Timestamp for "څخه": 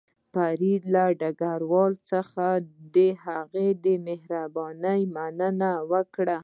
2.11-2.45